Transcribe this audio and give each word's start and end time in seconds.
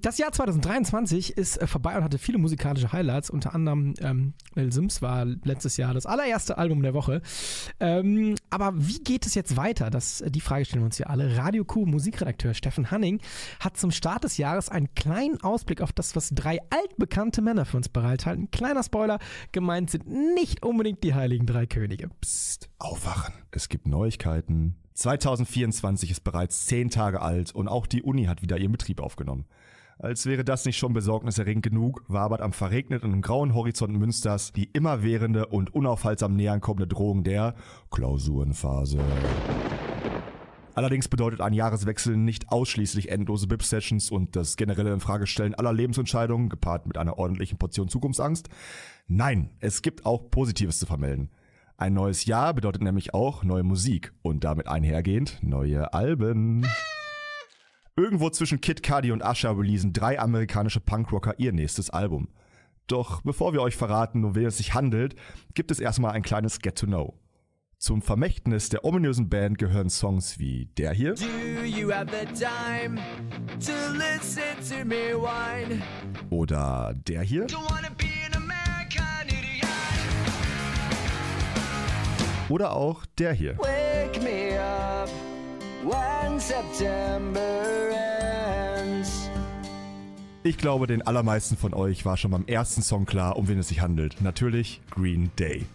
Das 0.00 0.18
Jahr 0.18 0.30
2023 0.30 1.36
ist 1.36 1.56
äh, 1.56 1.66
vorbei 1.66 1.96
und 1.96 2.04
hatte 2.04 2.18
viele 2.18 2.38
musikalische 2.38 2.92
Highlights. 2.92 3.30
Unter 3.30 3.54
anderem 3.54 3.94
ähm, 4.00 4.34
Lil 4.54 4.72
Sims 4.72 5.02
war 5.02 5.24
letztes 5.24 5.76
Jahr 5.76 5.94
das 5.94 6.06
allererste 6.06 6.58
Album 6.58 6.82
der 6.82 6.94
Woche. 6.94 7.20
Ähm, 7.80 8.36
aber 8.50 8.72
wie 8.76 9.00
geht 9.00 9.26
es 9.26 9.34
jetzt 9.34 9.56
weiter? 9.56 9.90
Das, 9.90 10.22
die 10.26 10.40
Frage 10.40 10.64
stellen 10.64 10.82
wir 10.82 10.86
uns 10.86 10.96
hier 10.96 11.10
alle. 11.10 11.36
Radio 11.36 11.64
Q 11.64 11.86
Musikredakteur 11.86 12.54
Steffen 12.54 12.90
Hanning 12.90 13.20
hat 13.60 13.76
zum 13.76 13.90
Start 13.90 14.24
des 14.24 14.36
Jahres 14.36 14.68
einen 14.68 14.94
kleinen 14.94 15.40
Ausblick 15.40 15.80
auf 15.80 15.92
das, 15.92 16.14
was 16.14 16.30
drei 16.30 16.58
altbekannte 16.70 17.42
Männer 17.42 17.64
für 17.64 17.76
uns 17.76 17.88
bereithalten. 17.88 18.50
Kleiner 18.50 18.82
Spoiler, 18.82 19.18
gemeint 19.52 19.90
sind 19.90 20.06
nicht 20.06 20.64
unbedingt 20.64 21.02
die 21.02 21.14
heiligen 21.14 21.46
drei 21.46 21.66
Könige. 21.66 22.08
Psst, 22.20 22.68
aufwachen. 22.78 23.34
Es 23.50 23.68
gibt 23.68 23.88
Neuigkeiten. 23.88 24.76
2024 24.98 26.10
ist 26.10 26.24
bereits 26.24 26.66
zehn 26.66 26.90
Tage 26.90 27.22
alt 27.22 27.54
und 27.54 27.68
auch 27.68 27.86
die 27.86 28.02
Uni 28.02 28.24
hat 28.24 28.42
wieder 28.42 28.58
ihren 28.58 28.72
Betrieb 28.72 29.00
aufgenommen. 29.00 29.44
Als 30.00 30.26
wäre 30.26 30.44
das 30.44 30.64
nicht 30.64 30.76
schon 30.76 30.92
besorgniserregend 30.92 31.62
genug, 31.62 32.02
wabert 32.08 32.40
am 32.40 32.52
verregneten 32.52 33.12
und 33.12 33.22
grauen 33.22 33.54
Horizont 33.54 33.96
Münsters 33.96 34.52
die 34.52 34.64
immerwährende 34.64 35.46
und 35.46 35.72
unaufhaltsam 35.72 36.34
nähern 36.34 36.60
kommende 36.60 36.88
Drohung 36.88 37.22
der 37.22 37.54
Klausurenphase. 37.92 38.98
Allerdings 40.74 41.06
bedeutet 41.06 41.42
ein 41.42 41.52
Jahreswechsel 41.52 42.16
nicht 42.16 42.50
ausschließlich 42.50 43.08
endlose 43.08 43.46
BIP-Sessions 43.46 44.10
und 44.10 44.34
das 44.34 44.56
generelle 44.56 44.92
Infragestellen 44.92 45.54
aller 45.54 45.72
Lebensentscheidungen, 45.72 46.48
gepaart 46.48 46.88
mit 46.88 46.98
einer 46.98 47.18
ordentlichen 47.18 47.58
Portion 47.58 47.88
Zukunftsangst. 47.88 48.48
Nein, 49.06 49.50
es 49.60 49.82
gibt 49.82 50.06
auch 50.06 50.28
Positives 50.30 50.80
zu 50.80 50.86
vermelden. 50.86 51.30
Ein 51.80 51.94
neues 51.94 52.24
Jahr 52.24 52.54
bedeutet 52.54 52.82
nämlich 52.82 53.14
auch 53.14 53.44
neue 53.44 53.62
Musik 53.62 54.12
und 54.22 54.42
damit 54.42 54.66
einhergehend 54.66 55.38
neue 55.42 55.94
Alben. 55.94 56.66
Irgendwo 57.96 58.30
zwischen 58.30 58.60
Kid 58.60 58.82
Cudi 58.82 59.12
und 59.12 59.22
Usher 59.22 59.56
releasen 59.56 59.92
drei 59.92 60.18
amerikanische 60.18 60.80
Punkrocker 60.80 61.38
ihr 61.38 61.52
nächstes 61.52 61.88
Album. 61.88 62.30
Doch 62.88 63.22
bevor 63.22 63.52
wir 63.52 63.62
euch 63.62 63.76
verraten, 63.76 64.24
um 64.24 64.34
wen 64.34 64.46
es 64.46 64.56
sich 64.56 64.74
handelt, 64.74 65.14
gibt 65.54 65.70
es 65.70 65.78
erstmal 65.78 66.14
ein 66.14 66.22
kleines 66.22 66.58
Get 66.58 66.76
to 66.78 66.86
Know. 66.86 67.14
Zum 67.78 68.02
Vermächtnis 68.02 68.70
der 68.70 68.84
ominösen 68.84 69.28
Band 69.28 69.56
gehören 69.56 69.88
Songs 69.88 70.40
wie 70.40 70.66
der 70.78 70.92
hier. 70.92 71.14
Oder 76.28 76.94
der 77.06 77.22
hier. 77.22 77.46
Oder 82.48 82.72
auch 82.72 83.04
der 83.18 83.32
hier. 83.32 83.58
Wake 83.58 84.22
me 84.22 84.58
up 84.58 85.10
when 85.82 86.40
September 86.40 87.40
ends. 88.80 89.30
Ich 90.42 90.56
glaube, 90.56 90.86
den 90.86 91.02
allermeisten 91.02 91.56
von 91.56 91.74
euch 91.74 92.06
war 92.06 92.16
schon 92.16 92.30
beim 92.30 92.46
ersten 92.46 92.80
Song 92.80 93.04
klar, 93.04 93.36
um 93.36 93.48
wen 93.48 93.58
es 93.58 93.68
sich 93.68 93.82
handelt. 93.82 94.22
Natürlich 94.22 94.80
Green 94.90 95.30
Day. 95.38 95.66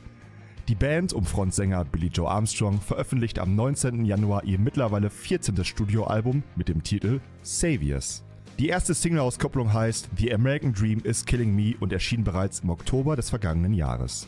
Die 0.67 0.75
Band 0.75 1.13
um 1.13 1.25
Frontsänger 1.25 1.83
Billy 1.85 2.07
Joe 2.07 2.29
Armstrong 2.29 2.79
veröffentlicht 2.79 3.37
am 3.37 3.55
19. 3.55 4.05
Januar 4.05 4.45
ihr 4.45 4.57
mittlerweile 4.57 5.09
14. 5.09 5.63
Studioalbum 5.63 6.41
mit 6.55 6.69
dem 6.69 6.81
Titel 6.81 7.19
Saviors. 7.41 8.23
Die 8.57 8.69
erste 8.69 8.93
Single-Auskopplung 8.93 9.73
heißt 9.73 10.09
The 10.17 10.33
American 10.33 10.73
Dream 10.73 11.01
is 11.03 11.25
Killing 11.25 11.53
Me 11.53 11.75
und 11.79 11.91
erschien 11.91 12.23
bereits 12.23 12.61
im 12.61 12.69
Oktober 12.69 13.15
des 13.15 13.29
vergangenen 13.29 13.73
Jahres. 13.73 14.27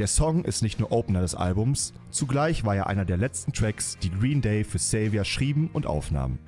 Der 0.00 0.06
Song 0.06 0.46
ist 0.46 0.62
nicht 0.62 0.80
nur 0.80 0.92
Opener 0.92 1.20
des 1.20 1.34
Albums, 1.34 1.92
zugleich 2.08 2.64
war 2.64 2.74
er 2.74 2.86
einer 2.86 3.04
der 3.04 3.18
letzten 3.18 3.52
Tracks, 3.52 3.98
die 3.98 4.10
Green 4.10 4.40
Day 4.40 4.64
für 4.64 4.78
Savior 4.78 5.26
schrieben 5.26 5.68
und 5.74 5.84
aufnahmen. 5.84 6.38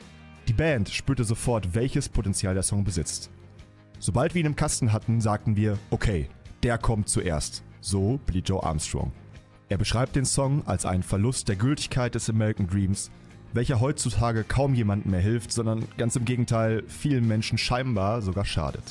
Die 0.48 0.54
Band 0.54 0.88
spürte 0.88 1.24
sofort, 1.24 1.74
welches 1.74 2.08
Potenzial 2.08 2.54
der 2.54 2.62
Song 2.62 2.82
besitzt. 2.82 3.30
Sobald 3.98 4.34
wir 4.34 4.40
ihn 4.40 4.46
im 4.46 4.56
Kasten 4.56 4.94
hatten, 4.94 5.20
sagten 5.20 5.54
wir, 5.54 5.78
okay, 5.90 6.30
der 6.62 6.78
kommt 6.78 7.10
zuerst. 7.10 7.62
So 7.82 8.18
Billy 8.24 8.38
Joe 8.38 8.62
Armstrong. 8.62 9.12
Er 9.68 9.76
beschreibt 9.76 10.16
den 10.16 10.24
Song 10.24 10.66
als 10.66 10.86
einen 10.86 11.02
Verlust 11.02 11.46
der 11.48 11.56
Gültigkeit 11.56 12.14
des 12.14 12.30
American 12.30 12.68
Dreams, 12.68 13.10
welcher 13.52 13.80
heutzutage 13.80 14.44
kaum 14.44 14.72
jemandem 14.72 15.10
mehr 15.10 15.20
hilft, 15.20 15.52
sondern 15.52 15.84
ganz 15.98 16.16
im 16.16 16.24
Gegenteil 16.24 16.84
vielen 16.88 17.28
Menschen 17.28 17.58
scheinbar 17.58 18.22
sogar 18.22 18.46
schadet. 18.46 18.84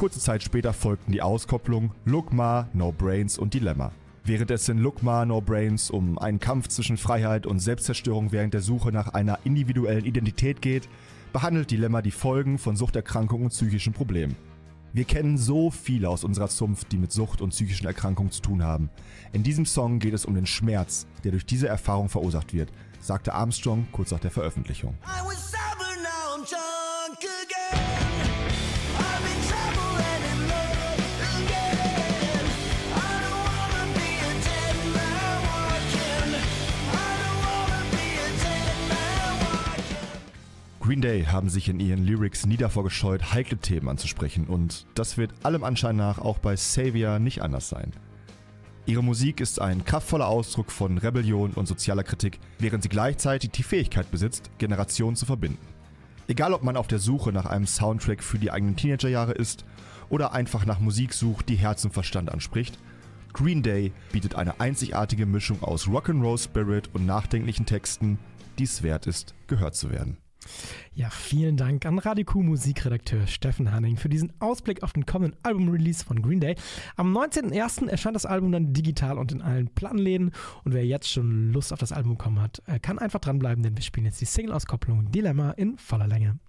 Kurze 0.00 0.18
Zeit 0.18 0.42
später 0.42 0.72
folgten 0.72 1.12
die 1.12 1.20
Auskopplung 1.20 1.92
Look 2.06 2.32
Ma, 2.32 2.66
No 2.72 2.90
Brains 2.90 3.36
und 3.36 3.52
Dilemma. 3.52 3.92
Während 4.24 4.50
es 4.50 4.66
in 4.70 4.78
Look 4.78 5.02
Ma, 5.02 5.26
No 5.26 5.42
Brains 5.42 5.90
um 5.90 6.18
einen 6.18 6.40
Kampf 6.40 6.68
zwischen 6.68 6.96
Freiheit 6.96 7.44
und 7.44 7.58
Selbstzerstörung 7.58 8.32
während 8.32 8.54
der 8.54 8.62
Suche 8.62 8.92
nach 8.92 9.08
einer 9.08 9.40
individuellen 9.44 10.06
Identität 10.06 10.62
geht, 10.62 10.88
behandelt 11.34 11.70
Dilemma 11.70 12.00
die 12.00 12.12
Folgen 12.12 12.56
von 12.56 12.76
Suchterkrankungen 12.76 13.44
und 13.44 13.50
psychischen 13.50 13.92
Problemen. 13.92 14.36
Wir 14.94 15.04
kennen 15.04 15.36
so 15.36 15.70
viele 15.70 16.08
aus 16.08 16.24
unserer 16.24 16.48
Zunft, 16.48 16.92
die 16.92 16.96
mit 16.96 17.12
Sucht 17.12 17.42
und 17.42 17.50
psychischen 17.50 17.86
Erkrankungen 17.86 18.32
zu 18.32 18.40
tun 18.40 18.64
haben. 18.64 18.88
In 19.34 19.42
diesem 19.42 19.66
Song 19.66 19.98
geht 19.98 20.14
es 20.14 20.24
um 20.24 20.34
den 20.34 20.46
Schmerz, 20.46 21.06
der 21.24 21.32
durch 21.32 21.44
diese 21.44 21.68
Erfahrung 21.68 22.08
verursacht 22.08 22.54
wird, 22.54 22.72
sagte 23.00 23.34
Armstrong 23.34 23.86
kurz 23.92 24.12
nach 24.12 24.20
der 24.20 24.30
Veröffentlichung. 24.30 24.96
Green 40.90 41.02
Day 41.02 41.22
haben 41.22 41.48
sich 41.48 41.68
in 41.68 41.78
ihren 41.78 42.04
Lyrics 42.04 42.46
nie 42.46 42.56
davor 42.56 42.82
gescheut, 42.82 43.32
heikle 43.32 43.58
Themen 43.58 43.88
anzusprechen 43.88 44.48
und 44.48 44.88
das 44.96 45.16
wird 45.16 45.30
allem 45.44 45.62
Anschein 45.62 45.94
nach 45.94 46.18
auch 46.18 46.38
bei 46.38 46.56
Savior 46.56 47.20
nicht 47.20 47.42
anders 47.42 47.68
sein. 47.68 47.92
Ihre 48.86 49.04
Musik 49.04 49.40
ist 49.40 49.60
ein 49.60 49.84
kraftvoller 49.84 50.26
Ausdruck 50.26 50.72
von 50.72 50.98
Rebellion 50.98 51.52
und 51.52 51.68
sozialer 51.68 52.02
Kritik, 52.02 52.40
während 52.58 52.82
sie 52.82 52.88
gleichzeitig 52.88 53.52
die 53.52 53.62
Fähigkeit 53.62 54.10
besitzt, 54.10 54.50
Generationen 54.58 55.14
zu 55.14 55.26
verbinden. 55.26 55.64
Egal 56.26 56.52
ob 56.54 56.64
man 56.64 56.76
auf 56.76 56.88
der 56.88 56.98
Suche 56.98 57.30
nach 57.30 57.46
einem 57.46 57.68
Soundtrack 57.68 58.20
für 58.20 58.40
die 58.40 58.50
eigenen 58.50 58.74
Teenagerjahre 58.74 59.34
ist 59.34 59.64
oder 60.08 60.32
einfach 60.32 60.66
nach 60.66 60.80
Musik 60.80 61.12
sucht, 61.12 61.48
die 61.50 61.54
Herz 61.54 61.84
und 61.84 61.92
Verstand 61.92 62.32
anspricht, 62.32 62.80
Green 63.32 63.62
Day 63.62 63.92
bietet 64.10 64.34
eine 64.34 64.58
einzigartige 64.58 65.26
Mischung 65.26 65.62
aus 65.62 65.86
Rock'n'Roll 65.86 66.42
Spirit 66.42 66.90
und 66.94 67.06
nachdenklichen 67.06 67.64
Texten, 67.64 68.18
die 68.58 68.64
es 68.64 68.82
wert 68.82 69.06
ist, 69.06 69.36
gehört 69.46 69.76
zu 69.76 69.92
werden. 69.92 70.16
Ja, 70.94 71.10
vielen 71.10 71.56
Dank 71.56 71.86
an 71.86 71.98
Radio 71.98 72.24
Q 72.24 72.42
Musikredakteur 72.42 73.26
Steffen 73.26 73.70
Hanning 73.72 73.96
für 73.96 74.08
diesen 74.08 74.32
Ausblick 74.40 74.82
auf 74.82 74.92
den 74.92 75.06
kommenden 75.06 75.38
Album-Release 75.42 76.04
von 76.04 76.22
Green 76.22 76.40
Day. 76.40 76.56
Am 76.96 77.16
19.01. 77.16 77.88
erscheint 77.88 78.16
das 78.16 78.26
Album 78.26 78.52
dann 78.52 78.72
digital 78.72 79.18
und 79.18 79.32
in 79.32 79.42
allen 79.42 79.68
Plattenläden. 79.68 80.32
Und 80.64 80.72
wer 80.72 80.84
jetzt 80.84 81.10
schon 81.10 81.52
Lust 81.52 81.72
auf 81.72 81.78
das 81.78 81.92
Album 81.92 82.16
bekommen 82.16 82.40
hat, 82.40 82.62
kann 82.82 82.98
einfach 82.98 83.20
dranbleiben, 83.20 83.62
denn 83.62 83.76
wir 83.76 83.82
spielen 83.82 84.06
jetzt 84.06 84.20
die 84.20 84.26
Single-Auskopplung 84.26 85.10
Dilemma 85.10 85.50
in 85.52 85.78
voller 85.78 86.06
Länge. 86.06 86.38